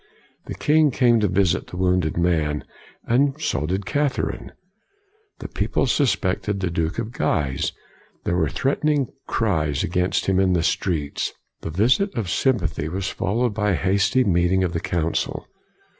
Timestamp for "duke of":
6.71-7.11